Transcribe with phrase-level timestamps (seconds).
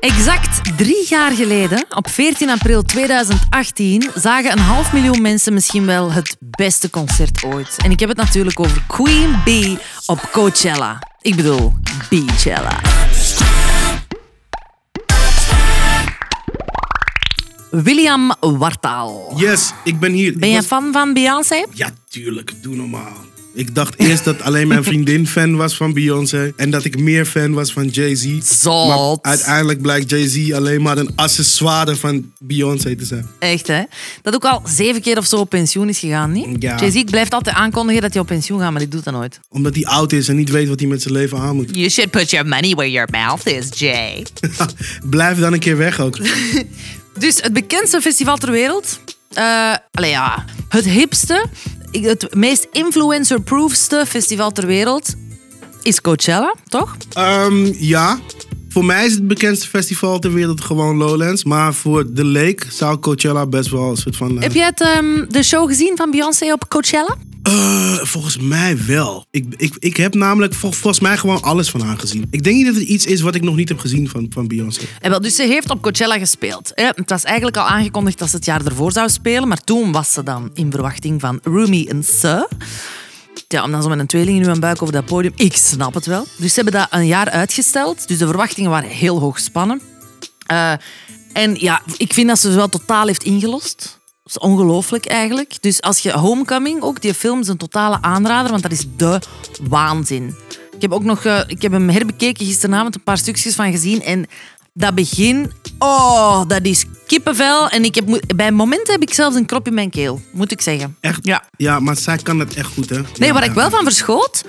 [0.00, 6.12] Exact drie jaar geleden, op 14 april 2018, zagen een half miljoen mensen misschien wel
[6.12, 7.76] het beste concert ooit.
[7.84, 10.98] En ik heb het natuurlijk over Queen Bee op Coachella.
[11.20, 11.72] Ik bedoel,
[12.08, 12.80] Beachella.
[17.70, 19.32] William Wartaal.
[19.36, 20.38] Yes, ik ben hier.
[20.38, 21.64] Ben je fan van Beyoncé?
[21.72, 22.52] Ja, tuurlijk.
[22.62, 23.16] Doe normaal.
[23.60, 26.52] Ik dacht eerst dat alleen mijn vriendin fan was van Beyoncé.
[26.56, 28.64] En dat ik meer fan was van Jay-Z.
[28.64, 33.26] Maar uiteindelijk blijkt Jay-Z alleen maar een accessoire van Beyoncé te zijn.
[33.38, 33.82] Echt, hè?
[34.22, 36.62] Dat ook al zeven keer of zo op pensioen is gegaan, niet?
[36.62, 36.78] Ja.
[36.78, 39.40] Jay-Z blijft altijd aankondigen dat hij op pensioen gaat, maar die doet dat nooit.
[39.48, 41.76] Omdat hij oud is en niet weet wat hij met zijn leven aan moet.
[41.76, 44.26] You should put your money where your mouth is, Jay.
[45.10, 46.18] Blijf dan een keer weg ook.
[47.18, 49.00] Dus het bekendste festival ter wereld.
[49.90, 51.46] allee, ja, het hipste,
[51.90, 55.14] het meest influencer-proofste festival ter wereld
[55.82, 56.96] is Coachella, toch?
[57.12, 58.18] Ehm, ja,
[58.68, 61.44] voor mij is het bekendste festival ter wereld gewoon Lowlands.
[61.44, 64.36] Maar voor The Lake zou Coachella best wel een soort van...
[64.36, 67.16] eh, Heb jij het, ehm, de show gezien van Beyoncé op Coachella?
[67.50, 69.26] Eh, volgens mij wel.
[69.30, 72.26] Ik, ik, ik heb namelijk vol- volgens mij gewoon alles van haar gezien.
[72.30, 74.46] Ik denk niet dat er iets is wat ik nog niet heb gezien van, van
[74.48, 74.80] Beyoncé.
[75.00, 76.72] En wel, dus ze heeft op Coachella gespeeld.
[76.74, 80.12] Het was eigenlijk al aangekondigd dat ze het jaar ervoor zou spelen, maar toen was
[80.12, 82.48] ze dan in verwachting van Rumi en Sir.
[83.48, 85.32] Ja, om dan zo met een tweeling in uw buik over dat podium.
[85.36, 86.26] Ik snap het wel.
[86.36, 88.08] Dus ze hebben dat een jaar uitgesteld.
[88.08, 89.80] Dus de verwachtingen waren heel hoog gespannen.
[90.46, 90.72] Eh,
[91.32, 93.99] en ja, ik vind dat ze wel totaal heeft ingelost.
[94.32, 95.56] Dat is ongelooflijk eigenlijk.
[95.60, 99.20] Dus als je Homecoming, ook die film, is een totale aanrader, want dat is de
[99.62, 100.34] waanzin.
[100.74, 104.02] Ik heb ook nog, eh, ik heb hem herbekeken gisteravond, een paar stukjes van gezien
[104.02, 104.26] en
[104.72, 107.68] dat begin, oh, dat is kippenvel.
[107.68, 110.60] En ik heb, bij momenten heb ik zelfs een krop in mijn keel, moet ik
[110.60, 110.96] zeggen.
[111.00, 111.18] Echt?
[111.22, 111.44] Ja.
[111.56, 112.96] Ja, maar zij kan het echt goed, hè?
[112.96, 114.44] Nee, Ja, waar ik wel van verschoot,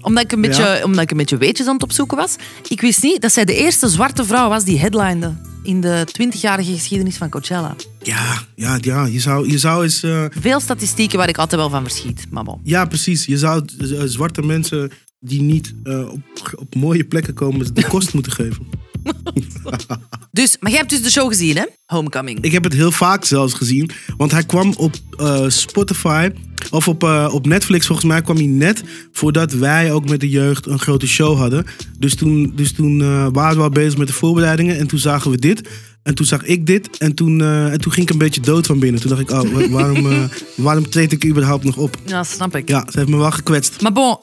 [0.00, 0.84] omdat ik, een beetje, Ja.
[0.84, 2.36] omdat ik een beetje weetjes aan het opzoeken was.
[2.68, 6.72] Ik wist niet dat zij de eerste zwarte vrouw was die headlinede in de 20-jarige
[6.72, 7.76] geschiedenis van Coachella.
[8.02, 9.04] Ja, ja, ja.
[9.06, 10.02] Je zou, je zou eens...
[10.02, 12.26] eh, Veel statistieken waar ik altijd wel van verschiet.
[12.30, 12.60] Maar bon.
[12.62, 13.24] ja, precies.
[13.24, 14.90] Je zou eh, zwarte mensen
[15.20, 18.66] die niet eh, op, op mooie plekken komen de kost moeten geven.
[20.40, 21.64] Dus, maar jij hebt dus de show gezien, hè?
[21.84, 22.40] Homecoming.
[22.40, 23.90] Ik heb het heel vaak zelfs gezien.
[24.16, 26.30] Want hij kwam op eh, Spotify.
[26.70, 30.28] Of op, eh, op Netflix, volgens mij kwam hij net voordat wij ook met de
[30.28, 31.66] jeugd een grote show hadden.
[31.98, 34.78] Dus toen, dus toen eh, waren we al bezig met de voorbereidingen.
[34.78, 35.68] En toen zagen we dit.
[36.02, 36.98] En toen zag ik dit.
[36.98, 39.00] En toen, eh, en toen ging ik een beetje dood van binnen.
[39.00, 40.22] Toen dacht ik, oh, wa- waarom, eh,
[40.56, 41.96] waarom treed ik überhaupt nog op?
[42.06, 42.68] Ja, snap ik.
[42.68, 43.80] Ja, ze heeft me wel gekwetst.
[43.80, 44.18] Maar bon,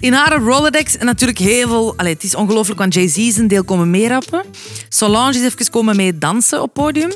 [0.00, 1.94] in haar Rolodex en natuurlijk heel veel...
[1.96, 4.44] Allee, het is ongelooflijk, want Jay-Z is een deel komen meerappen.
[4.88, 7.10] Solange is even komen mee dansen op podium.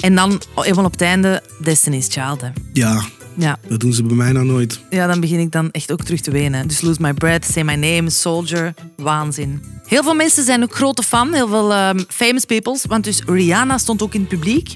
[0.00, 2.40] En dan, eenmaal op het einde, Destiny's Child.
[2.40, 2.48] Hè.
[2.72, 3.02] Ja,
[3.36, 3.58] Ja.
[3.68, 4.80] dat doen ze bij mij nou nooit.
[4.90, 6.68] ja, dan begin ik dan echt ook terug te wenen.
[6.68, 9.62] Dus Lose My Breath, Say My Name, Soldier, waanzin.
[9.86, 12.84] Heel veel mensen zijn ook grote fan, heel veel ehm, famous peoples.
[12.86, 14.74] Want dus Rihanna stond ook in het publiek.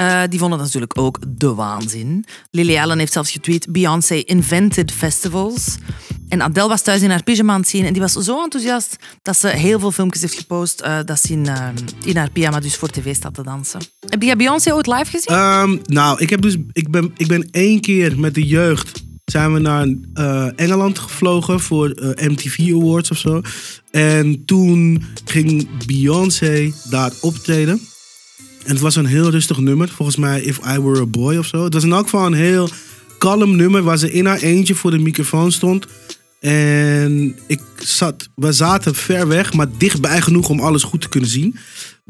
[0.00, 2.24] Eh, die vonden dat natuurlijk ook de waanzin.
[2.50, 5.76] Lily Allen heeft zelfs getweet: Beyoncé invented festivals.
[6.28, 8.96] En Adele was thuis in haar pyjama aan het zien en die was zo enthousiast
[9.22, 11.68] dat ze heel veel filmpjes heeft gepost eh, dat ze in, eh,
[12.04, 13.80] in haar pyjama dus voor tv staat te dansen.
[14.08, 15.36] Heb jij Beyoncé ooit live gezien?
[15.36, 19.52] Ehm, nou, ik, heb dus, ik, ben, ik ben één keer met de jeugd zijn
[19.52, 19.86] we naar
[20.56, 23.40] Engeland gevlogen voor MTV Awards of zo.
[23.90, 27.80] En toen ging Beyoncé daar optreden.
[28.64, 29.88] En het was een heel rustig nummer.
[29.88, 31.64] Volgens mij If I Were a Boy of zo.
[31.64, 32.68] Het was in elk geval een heel
[33.18, 35.86] kalm nummer waar ze in haar eentje voor de microfoon stond.
[36.40, 41.30] En ik zat, we zaten ver weg, maar dichtbij genoeg om alles goed te kunnen
[41.30, 41.56] zien.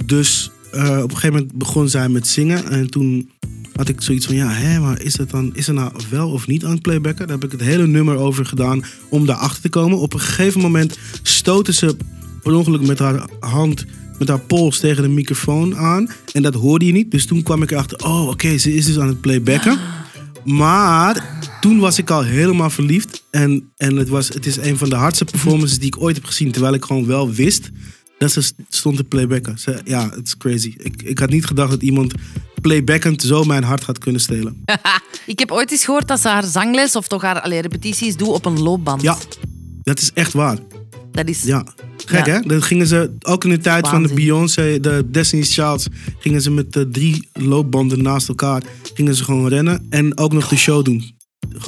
[0.05, 2.71] Dus eh, op een gegeven moment begon zij met zingen.
[2.71, 3.31] En toen
[3.75, 6.47] had ik zoiets van, ja, hè, maar is het dan, is er nou wel of
[6.47, 7.27] niet aan het playbacken?
[7.27, 9.99] Daar heb ik het hele nummer over gedaan om daarachter te komen.
[9.99, 11.97] Op een gegeven moment stootte ze
[12.43, 13.85] per ongeluk met haar hand,
[14.19, 16.11] met haar pols tegen de microfoon aan.
[16.33, 17.11] En dat hoorde je niet.
[17.11, 19.79] Dus toen kwam ik erachter, oh, oké, ze is dus aan het playbacken.
[20.45, 23.25] Maar toen was ik al helemaal verliefd.
[23.31, 26.25] En, en het, was, het is een van de hardste performances die ik ooit heb
[26.25, 26.53] gezien.
[26.53, 27.71] Terwijl ik gewoon wel wist
[28.19, 29.59] dat ze stond te playbacken.
[29.59, 30.75] Ze, ja, het is crazy.
[30.77, 32.15] Ik, ik had niet gedacht dat iemand
[32.61, 34.63] playbackend zo mijn hart gaat kunnen stelen.
[35.27, 38.29] Ik heb ooit eens gehoord dat ze haar zangles of toch haar allee, repetities doet
[38.29, 39.03] op een loopband.
[39.03, 39.17] Ja,
[39.83, 40.59] dat is echt waar.
[41.13, 41.43] Dat is...
[41.43, 41.67] Ja.
[42.11, 42.33] Gek Ja.
[42.33, 42.41] hè?
[42.41, 44.15] Dan gingen ze ook in de tijd van de.
[44.15, 45.87] Beyoncé, de Destiny's Child,
[46.19, 48.63] gingen ze met de drie loopbanden naast elkaar,
[48.95, 51.19] gingen ze gewoon rennen en ook nog de show doen.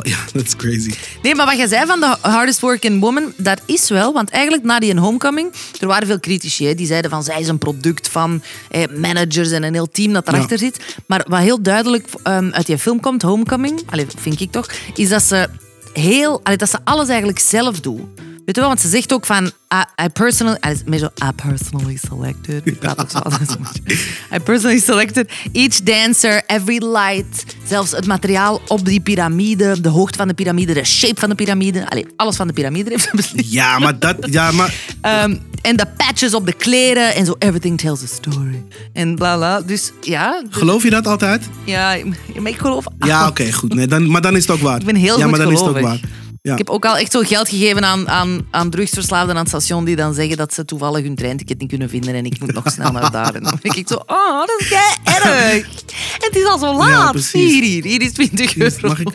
[0.03, 0.94] Ja, dat is crazy.
[1.23, 4.12] Nee, maar wat jij zei van de hardest working woman, dat is wel.
[4.12, 6.67] Want eigenlijk na die homecoming, er waren veel critici.
[6.67, 10.12] Hè, die zeiden van zij is een product van eh, managers en een heel team
[10.12, 10.65] dat erachter Ja.
[10.65, 10.97] zit.
[11.06, 15.09] Maar wat heel duidelijk ehm, uit die film komt, Homecoming, allee, vind ik toch, is
[15.09, 15.49] dat ze
[15.93, 18.00] heel, allee, dat ze alles eigenlijk zelf doet.
[18.44, 22.61] Weet je wel, want ze zegt ook van I, I personally, I, personally selected.
[22.65, 23.99] Ik praat ook zo altijd zo mooi.
[24.35, 30.19] I personally selected each dancer, every light, zelfs het materiaal op die piramide, de hoogte
[30.19, 31.91] van de piramide, de shape van de piramide.
[31.91, 33.53] Allee, alles van de piramide heeft ze beslist.
[33.53, 34.17] Ja, maar dat...
[34.21, 34.75] Ja, maar...
[35.00, 38.65] Ehm, en de patches op de kleren en zo, everything tells a story.
[38.93, 39.61] En bla bla.
[39.61, 41.49] Dus ja, dus- Geloof je dat altijd?
[41.65, 41.97] ja,
[42.41, 42.85] maar ik geloof.
[42.99, 43.75] Ja, oké, goed.
[43.75, 44.79] Nee, dan, maar dan is het ook waar.
[44.81, 46.00] Ik ben heel ja, maar dan is het ook waar.
[46.43, 46.53] Ja.
[46.53, 49.85] Ik heb ook al echt zo geld gegeven aan, aan, aan drugsverslaafden aan het station
[49.85, 52.71] die dan zeggen dat ze toevallig hun treinticket niet kunnen vinden en ik moet nog
[52.73, 53.35] snel naar daar.
[53.35, 55.67] En dan denk ik zo, oh, dat is kei erg.
[56.27, 57.15] Het is al zo laat.
[57.33, 58.89] hier, hier, hier is 20 euro.
[58.89, 59.09] Mag ik-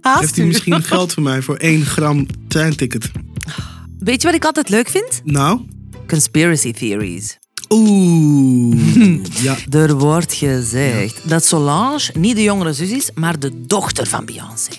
[0.00, 3.10] Haast Heeft u misschien geld voor mij voor één gram treinticket?
[3.98, 5.20] Weet je wat ik altijd leuk vind?
[5.24, 5.60] Nou?
[6.06, 7.38] Conspiracy theories.
[7.72, 9.24] Oeh.
[9.42, 9.56] Ja.
[9.70, 14.70] Er wordt gezegd dat Solange niet de jongere zus is, maar de dochter van Beyoncé.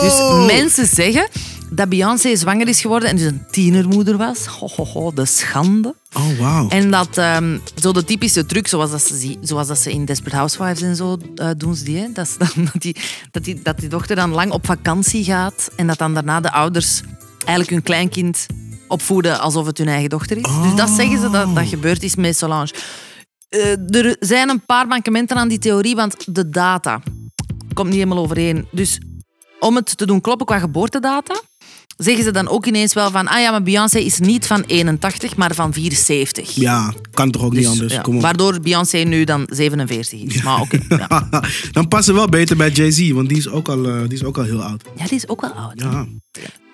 [0.00, 1.28] Dus mensen zeggen
[1.70, 4.46] dat Beyoncé zwanger is geworden en dus een tienermoeder was.
[4.46, 5.94] Ho, ho, ho, de schande.
[6.12, 6.68] Oh, wauw.
[6.68, 10.36] En dat ehm, zo de typische truc, zoals dat ze, zoals dat ze in Desperate
[10.36, 12.06] Housewives en zo eh, doen ze die, hè?
[12.12, 12.96] Dat, ze dan, dat, die,
[13.30, 16.52] dat, die, dat die dochter dan lang op vakantie gaat en dat dan daarna de
[16.52, 17.00] ouders
[17.38, 18.46] eigenlijk hun kleinkind
[18.88, 20.42] opvoeden alsof het hun eigen dochter is.
[20.62, 22.70] Dus dat zeggen ze dat dat gebeurd is met Solange.
[23.48, 27.00] Eh, er zijn een paar mankementen aan die theorie, want de data
[27.74, 28.66] komt niet helemaal overeen.
[28.72, 29.00] Dus
[29.60, 31.40] om het te doen kloppen qua geboortedata,
[31.96, 35.36] zeggen ze dan ook ineens wel van ah ja, maar Beyoncé is niet van 81,
[35.36, 36.50] maar van 74.
[36.54, 37.92] Ja, kan toch ook niet Dus, anders.
[37.92, 38.22] ja, Kom op.
[38.22, 40.42] Waardoor Beyoncé nu dan 47 is.
[40.42, 40.78] Maar oké.
[41.08, 41.28] ja.
[41.72, 44.24] Dan passen we wel beter bij Jay-Z, want die is, ook al, eh, die is
[44.24, 44.84] ook al heel oud.
[44.96, 45.72] ja, die is ook wel oud.
[45.74, 46.06] Ja.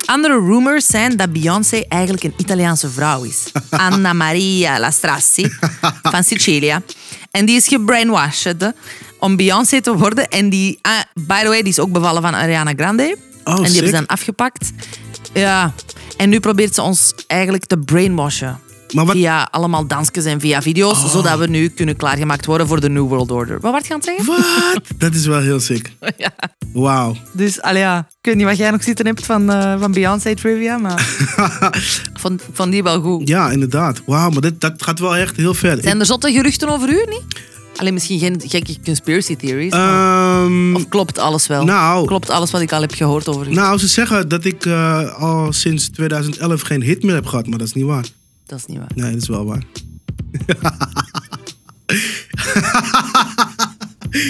[0.05, 3.53] Andere rumors zijn dat Beyoncé eigenlijk een Italiaanse vrouw is.
[3.71, 5.51] Anna Maria Lastrassi
[6.03, 6.83] van Sicilia.
[7.31, 8.73] En die is gebrainwashed
[9.19, 10.29] om Beyoncé te worden.
[10.29, 13.17] En die, ah, by the way, die is ook bevallen van Ariana Grande.
[13.45, 13.75] Oh, en die sick.
[13.75, 14.71] hebben ze dan afgepakt.
[15.33, 15.73] Ja.
[16.17, 18.59] En nu probeert ze ons eigenlijk te brainwashen.
[18.93, 21.11] Maar wat- Via allemaal dansjes en via video's.
[21.13, 23.61] Zodat we nu kunnen klaargemaakt worden voor de New World Order.
[23.61, 24.27] Wat werd je aan het zeggen?
[24.73, 24.83] Wat?
[25.03, 25.93] Dat is wel heel sick.
[26.17, 26.33] Ja.
[26.75, 27.17] Wauw.
[27.33, 30.35] Dus allee, ja, ik weet niet wat jij nog zitten hebt van, eh, van Beyoncé
[30.35, 31.17] trivia, maar
[32.21, 33.29] vond, ik vond die wel goed.
[33.29, 34.03] Ja, inderdaad.
[34.07, 35.79] Wauw, maar dit, dat gaat wel echt heel ver.
[35.83, 37.23] Zijn er zotte geruchten over u niet?
[37.77, 39.73] Alleen misschien geen gekke conspiracy theories.
[39.73, 41.65] Ehm, of klopt alles wel?
[41.65, 43.53] nou- klopt alles wat ik al heb gehoord over u?
[43.53, 47.59] nou, ze zeggen dat ik eh, al sinds 2011 geen hit meer heb gehad, maar
[47.59, 48.05] dat is niet waar.
[48.47, 48.91] Dat is niet waar.
[48.95, 49.63] Nee, dat is wel waar.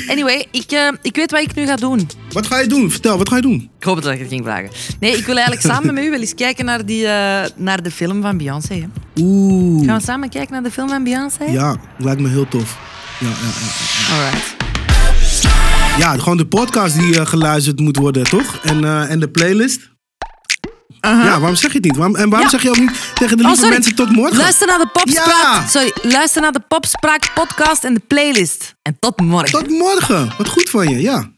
[0.09, 2.09] Anyway, ik, eh, ik weet wat ik nu ga doen.
[2.33, 2.91] Wat ga je doen?
[2.91, 3.71] Vertel, wat ga je doen?
[3.79, 4.71] Ik hoop dat ik het ging vragen.
[5.01, 7.91] Nee, ik wil eigenlijk samen met u wel eens kijken naar, die, eh, naar de
[7.91, 8.75] film van Beyoncé.
[8.75, 8.87] hè.
[9.21, 9.87] Oeh.
[9.87, 11.45] Gaan we samen kijken naar de film van Beyoncé?
[11.45, 12.79] Ja, lijkt me heel tof.
[13.21, 14.15] Ja, ja, ja.
[14.15, 14.57] Alright.
[15.99, 18.59] ja gewoon de podcast die eh, geluisterd moet worden, toch?
[18.63, 19.93] En, eh, en de playlist.
[21.09, 21.97] Ja, waarom zeg je het niet?
[21.97, 22.59] Waarom, en waarom Ja.
[22.59, 24.37] zeg je ook niet tegen de Oh, lieve mensen tot morgen?
[24.37, 25.27] Luister naar de Popspraak.
[25.43, 25.67] Ja.
[25.67, 28.75] Sorry, luister naar de Popspraak podcast en de playlist.
[28.83, 29.51] En tot morgen.
[29.51, 30.33] Tot morgen.
[30.39, 31.31] Wat goed van je, ja.